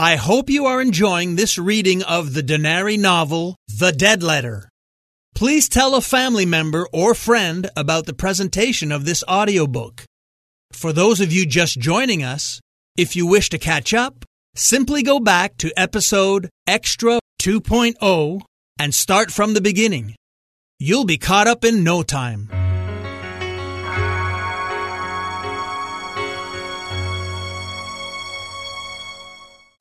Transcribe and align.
I 0.00 0.14
hope 0.14 0.48
you 0.48 0.66
are 0.66 0.80
enjoying 0.80 1.34
this 1.34 1.58
reading 1.58 2.04
of 2.04 2.32
the 2.32 2.40
Denary 2.40 2.96
novel, 2.96 3.56
The 3.66 3.90
Dead 3.90 4.22
Letter. 4.22 4.68
Please 5.34 5.68
tell 5.68 5.96
a 5.96 6.00
family 6.00 6.46
member 6.46 6.86
or 6.92 7.14
friend 7.14 7.68
about 7.74 8.06
the 8.06 8.14
presentation 8.14 8.92
of 8.92 9.04
this 9.04 9.24
audiobook. 9.28 10.04
For 10.70 10.92
those 10.92 11.20
of 11.20 11.32
you 11.32 11.46
just 11.46 11.80
joining 11.80 12.22
us, 12.22 12.60
if 12.96 13.16
you 13.16 13.26
wish 13.26 13.48
to 13.48 13.58
catch 13.58 13.92
up, 13.92 14.24
simply 14.54 15.02
go 15.02 15.18
back 15.18 15.56
to 15.56 15.76
episode 15.76 16.48
Extra 16.64 17.18
2.0 17.42 18.40
and 18.78 18.94
start 18.94 19.32
from 19.32 19.54
the 19.54 19.60
beginning. 19.60 20.14
You'll 20.78 21.06
be 21.06 21.18
caught 21.18 21.48
up 21.48 21.64
in 21.64 21.82
no 21.82 22.04
time. 22.04 22.67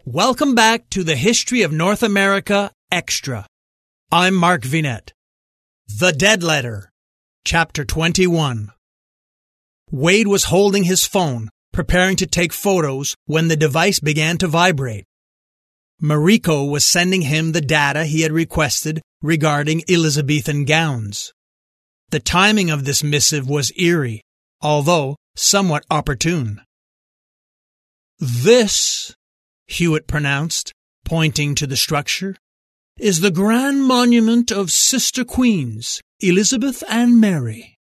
Welcome 0.10 0.56
back 0.56 0.90
to 0.92 1.04
the 1.04 1.18
History 1.18 1.64
of 1.64 1.74
North 1.74 2.02
America 2.02 2.72
Extra. 2.90 3.46
I'm 4.10 4.36
Mark 4.36 4.62
Vinet. 4.62 5.12
The 6.00 6.14
Dead 6.14 6.42
Letter, 6.42 6.94
Chapter 7.44 7.84
21. 7.84 8.72
Wade 9.92 10.28
was 10.30 10.46
holding 10.46 10.86
his 10.86 11.06
phone, 11.06 11.50
preparing 11.74 12.16
to 12.16 12.26
take 12.26 12.54
photos 12.54 13.16
when 13.26 13.50
the 13.50 13.58
device 13.58 14.00
began 14.00 14.38
to 14.38 14.48
vibrate. 14.48 15.04
Mariko 16.02 16.72
was 16.72 16.86
sending 16.86 17.24
him 17.24 17.52
the 17.52 17.60
data 17.60 18.06
he 18.06 18.22
had 18.22 18.32
requested 18.32 19.02
regarding 19.22 19.84
Elizabethan 19.90 20.64
gowns. 20.64 21.34
The 22.12 22.22
timing 22.22 22.70
of 22.70 22.86
this 22.86 23.04
missive 23.04 23.50
was 23.50 23.74
eerie, 23.78 24.22
although 24.62 25.18
somewhat 25.36 25.84
opportune. 25.92 26.62
This 28.20 29.14
Hewitt 29.68 30.08
pronounced, 30.08 30.72
pointing 31.06 31.56
to 31.56 31.68
the 31.68 31.78
structure, 31.78 32.36
is 32.98 33.20
the 33.20 33.32
grand 33.32 33.84
monument 33.84 34.52
of 34.52 34.72
sister 34.72 35.24
queens, 35.24 36.02
Elizabeth 36.20 36.84
and 36.90 37.20
Mary. 37.22 37.78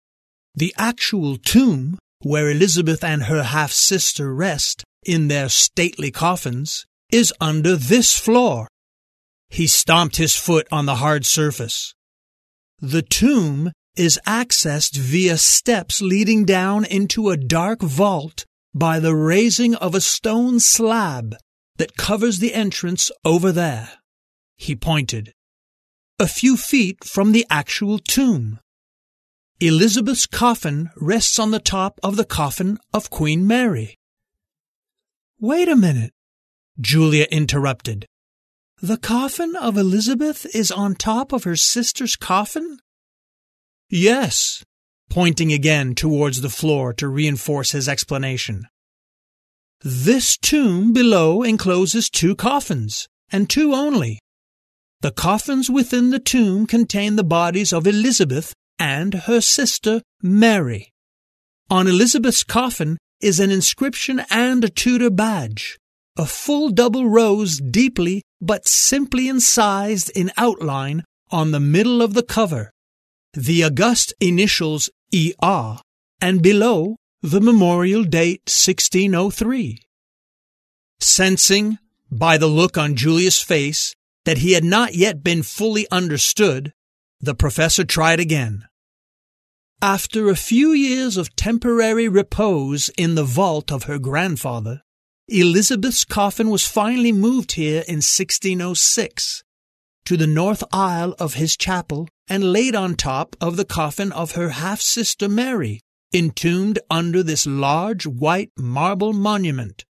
The 0.54 0.74
actual 0.76 1.36
tomb, 1.36 1.98
where 2.20 2.50
Elizabeth 2.50 3.04
and 3.04 3.24
her 3.24 3.42
half 3.42 3.70
sister 3.72 4.34
rest 4.34 4.82
in 5.04 5.28
their 5.28 5.48
stately 5.48 6.10
coffins, 6.10 6.84
is 7.12 7.32
under 7.40 7.76
this 7.76 8.18
floor. 8.18 8.66
He 9.48 9.66
stomped 9.66 10.16
his 10.16 10.34
foot 10.34 10.66
on 10.72 10.86
the 10.86 10.96
hard 10.96 11.26
surface. 11.26 11.94
The 12.80 13.02
tomb 13.02 13.72
is 13.96 14.18
accessed 14.26 14.96
via 14.96 15.36
steps 15.36 16.00
leading 16.02 16.44
down 16.44 16.84
into 16.84 17.30
a 17.30 17.36
dark 17.36 17.80
vault 17.80 18.44
by 18.74 18.98
the 18.98 19.14
raising 19.14 19.76
of 19.76 19.94
a 19.94 20.00
stone 20.00 20.58
slab 20.58 21.36
that 21.76 21.96
covers 21.96 22.38
the 22.38 22.54
entrance 22.54 23.10
over 23.24 23.52
there. 23.52 23.90
He 24.56 24.76
pointed. 24.76 25.32
A 26.18 26.26
few 26.26 26.56
feet 26.56 27.04
from 27.04 27.32
the 27.32 27.44
actual 27.50 27.98
tomb. 27.98 28.60
Elizabeth's 29.60 30.26
coffin 30.26 30.90
rests 30.96 31.38
on 31.38 31.50
the 31.50 31.58
top 31.58 31.98
of 32.02 32.16
the 32.16 32.24
coffin 32.24 32.78
of 32.92 33.10
Queen 33.10 33.46
Mary. 33.46 33.96
Wait 35.40 35.68
a 35.68 35.76
minute, 35.76 36.12
Julia 36.80 37.26
interrupted. 37.30 38.06
The 38.80 38.98
coffin 38.98 39.54
of 39.56 39.76
Elizabeth 39.76 40.46
is 40.54 40.70
on 40.70 40.94
top 40.94 41.32
of 41.32 41.44
her 41.44 41.56
sister's 41.56 42.16
coffin? 42.16 42.78
Yes, 43.88 44.64
pointing 45.08 45.52
again 45.52 45.94
towards 45.94 46.40
the 46.40 46.50
floor 46.50 46.92
to 46.94 47.08
reinforce 47.08 47.72
his 47.72 47.88
explanation. 47.88 48.66
This 49.86 50.38
tomb 50.38 50.94
below 50.94 51.42
encloses 51.42 52.08
two 52.08 52.34
coffins, 52.34 53.06
and 53.30 53.50
two 53.50 53.74
only. 53.74 54.18
The 55.02 55.10
coffins 55.10 55.68
within 55.68 56.08
the 56.08 56.18
tomb 56.18 56.66
contain 56.66 57.16
the 57.16 57.22
bodies 57.22 57.70
of 57.70 57.86
Elizabeth 57.86 58.54
and 58.78 59.12
her 59.12 59.42
sister 59.42 60.00
Mary. 60.22 60.90
On 61.68 61.86
Elizabeth's 61.86 62.44
coffin 62.44 62.96
is 63.20 63.38
an 63.38 63.50
inscription 63.50 64.22
and 64.30 64.64
a 64.64 64.70
Tudor 64.70 65.10
badge, 65.10 65.76
a 66.16 66.24
full 66.24 66.70
double 66.70 67.06
rose 67.10 67.58
deeply 67.58 68.22
but 68.40 68.66
simply 68.66 69.28
incised 69.28 70.10
in 70.16 70.32
outline 70.38 71.04
on 71.30 71.50
the 71.50 71.60
middle 71.60 72.00
of 72.00 72.14
the 72.14 72.22
cover, 72.22 72.70
the 73.34 73.62
august 73.62 74.14
initials 74.18 74.88
ER, 75.14 75.76
and 76.22 76.40
below 76.40 76.96
the 77.24 77.40
memorial 77.40 78.04
date 78.04 78.42
1603. 78.48 79.80
Sensing, 81.00 81.78
by 82.10 82.36
the 82.36 82.46
look 82.46 82.76
on 82.76 82.96
Julia's 82.96 83.40
face, 83.40 83.94
that 84.26 84.36
he 84.38 84.52
had 84.52 84.62
not 84.62 84.94
yet 84.94 85.24
been 85.24 85.42
fully 85.42 85.86
understood, 85.90 86.74
the 87.22 87.34
professor 87.34 87.82
tried 87.82 88.20
again. 88.20 88.66
After 89.80 90.28
a 90.28 90.36
few 90.36 90.72
years 90.72 91.16
of 91.16 91.34
temporary 91.34 92.08
repose 92.08 92.90
in 92.98 93.14
the 93.14 93.24
vault 93.24 93.72
of 93.72 93.84
her 93.84 93.98
grandfather, 93.98 94.82
Elizabeth's 95.26 96.04
coffin 96.04 96.50
was 96.50 96.66
finally 96.66 97.12
moved 97.12 97.52
here 97.52 97.84
in 97.88 98.02
1606 98.04 99.42
to 100.04 100.18
the 100.18 100.26
north 100.26 100.62
aisle 100.74 101.14
of 101.18 101.34
his 101.34 101.56
chapel 101.56 102.06
and 102.28 102.52
laid 102.52 102.76
on 102.76 102.94
top 102.94 103.34
of 103.40 103.56
the 103.56 103.64
coffin 103.64 104.12
of 104.12 104.32
her 104.32 104.50
half 104.50 104.82
sister 104.82 105.26
Mary, 105.26 105.80
entombed 106.14 106.78
under 106.88 107.22
this 107.22 107.44
large 107.44 108.06
white 108.06 108.52
marble 108.56 109.12
monument, 109.12 109.84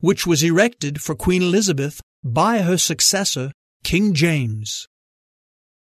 which 0.00 0.26
was 0.26 0.42
erected 0.42 1.02
for 1.02 1.14
Queen 1.14 1.42
Elizabeth 1.42 2.00
by 2.24 2.62
her 2.62 2.78
successor, 2.78 3.52
King 3.84 4.14
James. 4.14 4.88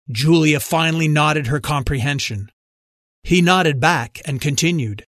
Julia 0.09 0.59
finally 0.59 1.07
nodded 1.07 1.47
her 1.47 1.59
comprehension. 1.59 2.51
He 3.23 3.41
nodded 3.41 3.79
back 3.79 4.21
and 4.25 4.39
continued. 4.39 5.05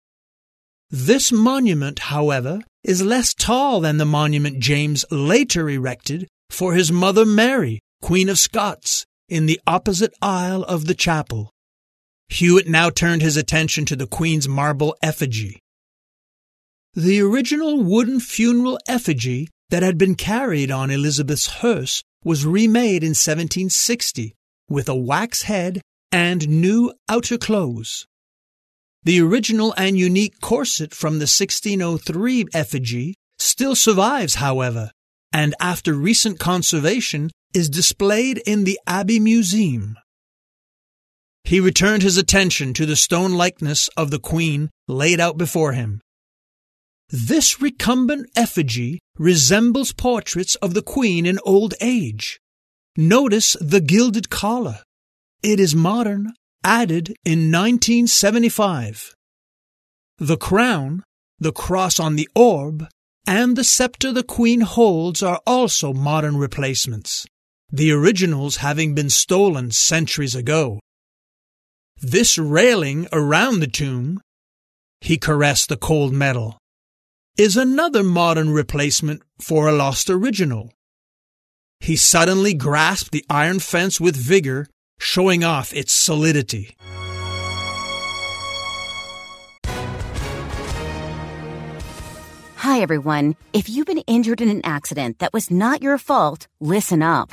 This 0.90 1.32
monument, 1.32 1.98
however, 1.98 2.60
is 2.84 3.02
less 3.02 3.34
tall 3.34 3.80
than 3.80 3.98
the 3.98 4.04
monument 4.04 4.58
James 4.58 5.04
later 5.10 5.68
erected 5.68 6.28
for 6.50 6.74
his 6.74 6.92
mother 6.92 7.24
Mary, 7.24 7.80
Queen 8.02 8.28
of 8.28 8.38
Scots, 8.38 9.04
in 9.28 9.46
the 9.46 9.60
opposite 9.66 10.14
aisle 10.22 10.62
of 10.64 10.86
the 10.86 10.94
chapel. 10.94 11.50
Hewitt 12.28 12.68
now 12.68 12.90
turned 12.90 13.22
his 13.22 13.36
attention 13.36 13.84
to 13.86 13.96
the 13.96 14.06
Queen's 14.06 14.48
marble 14.48 14.96
effigy. 15.02 15.60
The 16.94 17.20
original 17.20 17.82
wooden 17.82 18.20
funeral 18.20 18.78
effigy 18.88 19.48
that 19.70 19.82
had 19.82 19.98
been 19.98 20.14
carried 20.14 20.70
on 20.70 20.90
Elizabeth's 20.90 21.46
hearse 21.46 22.02
was 22.24 22.46
remade 22.46 23.02
in 23.02 23.10
1760 23.10 24.34
with 24.68 24.88
a 24.88 24.94
wax 24.94 25.42
head 25.42 25.80
and 26.10 26.48
new 26.48 26.92
outer 27.08 27.38
clothes. 27.38 28.06
The 29.04 29.20
original 29.20 29.72
and 29.76 29.96
unique 29.96 30.40
corset 30.40 30.92
from 30.92 31.14
the 31.14 31.30
1603 31.30 32.46
effigy 32.52 33.14
still 33.38 33.76
survives, 33.76 34.36
however, 34.36 34.90
and 35.32 35.54
after 35.60 35.92
recent 35.94 36.40
conservation 36.40 37.30
is 37.54 37.68
displayed 37.68 38.38
in 38.46 38.64
the 38.64 38.80
Abbey 38.86 39.20
Museum. 39.20 39.96
He 41.46 41.60
returned 41.60 42.02
his 42.02 42.16
attention 42.16 42.74
to 42.74 42.86
the 42.86 42.96
stone 42.96 43.34
likeness 43.34 43.88
of 43.96 44.10
the 44.10 44.18
Queen 44.18 44.68
laid 44.88 45.20
out 45.20 45.38
before 45.38 45.74
him. 45.74 46.00
This 47.08 47.62
recumbent 47.62 48.28
effigy 48.34 48.98
resembles 49.16 49.92
portraits 49.92 50.56
of 50.56 50.74
the 50.74 50.82
Queen 50.82 51.24
in 51.24 51.38
old 51.44 51.74
age. 51.80 52.40
Notice 52.96 53.56
the 53.60 53.80
gilded 53.80 54.28
collar. 54.28 54.80
It 55.40 55.60
is 55.60 55.72
modern, 55.72 56.32
added 56.64 57.10
in 57.24 57.52
1975. 57.52 59.14
The 60.18 60.36
crown, 60.36 61.04
the 61.38 61.52
cross 61.52 62.00
on 62.00 62.16
the 62.16 62.28
orb, 62.34 62.88
and 63.24 63.54
the 63.54 63.62
scepter 63.62 64.12
the 64.12 64.24
Queen 64.24 64.62
holds 64.62 65.22
are 65.22 65.40
also 65.46 65.92
modern 65.92 66.38
replacements, 66.38 67.24
the 67.70 67.92
originals 67.92 68.56
having 68.56 68.96
been 68.96 69.10
stolen 69.10 69.70
centuries 69.70 70.34
ago. 70.34 70.80
This 72.02 72.36
railing 72.36 73.08
around 73.10 73.60
the 73.60 73.66
tomb, 73.66 74.20
he 75.00 75.16
caressed 75.16 75.70
the 75.70 75.78
cold 75.78 76.12
metal, 76.12 76.58
is 77.38 77.56
another 77.56 78.02
modern 78.02 78.50
replacement 78.50 79.22
for 79.40 79.66
a 79.66 79.72
lost 79.72 80.10
original. 80.10 80.70
He 81.80 81.96
suddenly 81.96 82.52
grasped 82.52 83.12
the 83.12 83.24
iron 83.30 83.60
fence 83.60 83.98
with 83.98 84.14
vigor, 84.14 84.66
showing 84.98 85.42
off 85.42 85.72
its 85.72 85.94
solidity. 85.94 86.76
Hi, 92.56 92.80
everyone. 92.80 93.36
If 93.54 93.70
you've 93.70 93.86
been 93.86 94.04
injured 94.06 94.42
in 94.42 94.50
an 94.50 94.60
accident 94.64 95.18
that 95.20 95.32
was 95.32 95.50
not 95.50 95.82
your 95.82 95.96
fault, 95.96 96.46
listen 96.60 97.00
up. 97.00 97.32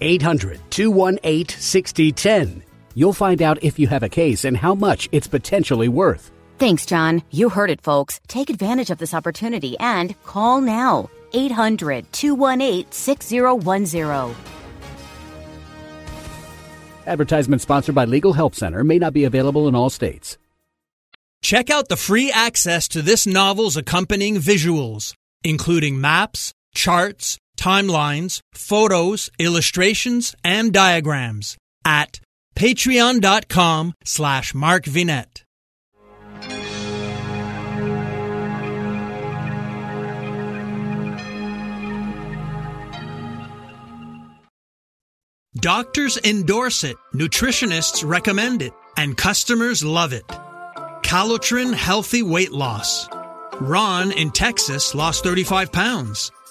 800 0.00 0.60
218 0.70 1.48
6010. 1.58 2.62
You'll 2.94 3.12
find 3.12 3.42
out 3.42 3.62
if 3.62 3.78
you 3.78 3.86
have 3.88 4.02
a 4.02 4.08
case 4.08 4.44
and 4.44 4.56
how 4.56 4.74
much 4.74 5.08
it's 5.12 5.28
potentially 5.28 5.88
worth. 5.88 6.30
Thanks, 6.58 6.84
John. 6.84 7.22
You 7.30 7.48
heard 7.48 7.70
it, 7.70 7.80
folks. 7.80 8.20
Take 8.28 8.50
advantage 8.50 8.90
of 8.90 8.98
this 8.98 9.14
opportunity 9.14 9.78
and 9.78 10.20
call 10.24 10.60
now. 10.60 11.08
800 11.32 12.12
218 12.12 12.90
6010. 12.90 14.34
Advertisement 17.06 17.62
sponsored 17.62 17.94
by 17.94 18.04
Legal 18.04 18.34
Help 18.34 18.54
Center 18.54 18.84
may 18.84 18.98
not 18.98 19.12
be 19.12 19.24
available 19.24 19.66
in 19.68 19.74
all 19.74 19.90
states. 19.90 20.36
Check 21.42 21.70
out 21.70 21.88
the 21.88 21.96
free 21.96 22.30
access 22.30 22.86
to 22.88 23.00
this 23.00 23.26
novel's 23.26 23.76
accompanying 23.76 24.36
visuals, 24.36 25.14
including 25.42 26.00
maps, 26.00 26.52
charts, 26.74 27.38
timelines, 27.60 28.40
photos, 28.52 29.30
illustrations, 29.38 30.34
and 30.42 30.72
diagrams 30.72 31.56
at 31.84 32.20
patreon.com 32.56 33.94
slash 34.04 34.52
markvinet. 34.54 35.44
Doctors 45.56 46.16
endorse 46.24 46.84
it, 46.84 46.96
nutritionists 47.12 48.08
recommend 48.08 48.62
it, 48.62 48.72
and 48.96 49.16
customers 49.16 49.84
love 49.84 50.12
it. 50.12 50.26
Calotren 51.02 51.74
Healthy 51.74 52.22
Weight 52.22 52.52
Loss. 52.52 53.08
Ron 53.60 54.12
in 54.12 54.30
Texas 54.30 54.94
lost 54.94 55.24
35 55.24 55.72
pounds. 55.72 56.30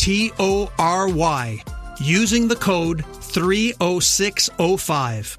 T 0.00 0.32
O 0.38 0.72
R 0.78 1.08
Y, 1.10 1.62
using 2.00 2.48
the 2.48 2.56
code 2.56 3.04
30605. 3.20 5.38